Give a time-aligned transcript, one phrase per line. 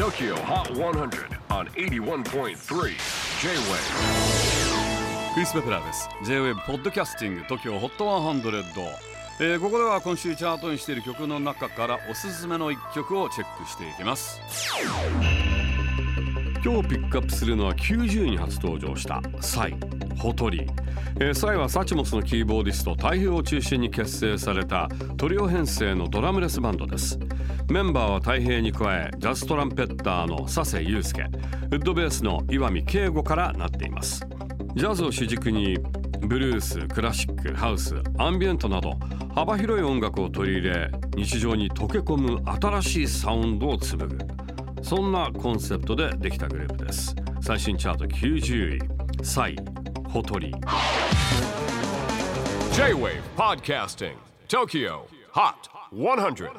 [0.00, 2.54] TOKYO HOT 100 on 81.3 J-WAVE
[5.34, 6.08] クリス・ベプラーです。
[6.24, 8.40] J-WAVE ポッドキャスティング TOKYO HOT 100、
[9.40, 14.40] えー、ここでは今週チャートにしている曲の中からおすすめの一曲をチェックしていきます。
[16.62, 19.76] 今日ピックアップするのは90位に初登場したサイ
[20.18, 20.66] ホトリ
[21.22, 27.18] えー、サイはサチモスのキーボーディスト太平を中心に結成されたトリオ編成のドラムレスバンドです。
[27.68, 31.22] メンバーは太平に加えジャズトランペッターの佐世祐介。
[31.22, 31.26] ウ
[31.76, 34.26] ッドベースの岩見圭吾からなっています。
[34.74, 35.78] ジャズを主軸に
[36.20, 38.98] ブルースクラシックハウスアンビエントなど
[39.34, 44.39] 幅広い音楽を取り入れ日常に溶け込む新しいサウンドを紡ぐ。
[44.82, 47.14] そんなコンセプトでできたグループです。
[47.42, 49.24] 最新チャート90位。
[49.24, 49.56] サイ
[50.08, 50.52] ホトリ。
[52.72, 54.14] J-WAVE PODCASTING
[54.48, 56.50] TOKYO HOT 100